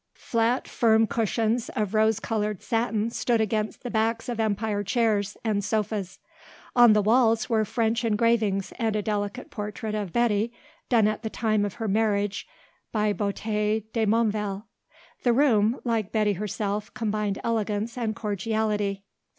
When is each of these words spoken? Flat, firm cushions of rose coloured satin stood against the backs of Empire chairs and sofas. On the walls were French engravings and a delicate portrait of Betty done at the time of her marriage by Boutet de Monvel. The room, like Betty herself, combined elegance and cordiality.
Flat, 0.17 0.67
firm 0.67 1.05
cushions 1.05 1.69
of 1.75 1.93
rose 1.93 2.19
coloured 2.19 2.63
satin 2.63 3.11
stood 3.11 3.39
against 3.39 3.83
the 3.83 3.91
backs 3.91 4.27
of 4.29 4.39
Empire 4.39 4.83
chairs 4.83 5.37
and 5.43 5.63
sofas. 5.63 6.17
On 6.75 6.93
the 6.93 7.03
walls 7.03 7.51
were 7.51 7.63
French 7.65 8.03
engravings 8.03 8.73
and 8.79 8.95
a 8.95 9.03
delicate 9.03 9.51
portrait 9.51 9.93
of 9.93 10.11
Betty 10.11 10.51
done 10.89 11.07
at 11.07 11.21
the 11.21 11.29
time 11.29 11.63
of 11.63 11.75
her 11.75 11.87
marriage 11.87 12.47
by 12.91 13.13
Boutet 13.13 13.93
de 13.93 14.07
Monvel. 14.07 14.63
The 15.21 15.33
room, 15.33 15.79
like 15.83 16.11
Betty 16.11 16.33
herself, 16.33 16.91
combined 16.95 17.37
elegance 17.43 17.95
and 17.95 18.15
cordiality. 18.15 19.03